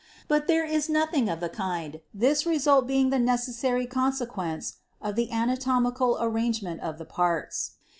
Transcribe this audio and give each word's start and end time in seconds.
But 0.27 0.47
there 0.47 0.65
is 0.65 0.89
nothing 0.89 1.29
of 1.29 1.41
the 1.41 1.47
kind, 1.47 2.01
this 2.11 2.43
result 2.47 2.87
being 2.87 3.11
the 3.11 3.19
necessary 3.19 3.85
consequence 3.85 4.77
of 4.99 5.15
the 5.15 5.29
anatomical 5.31 6.17
arrangement 6.19 6.81
of 6.81 6.97
the 6.97 7.05
parts. 7.05 7.73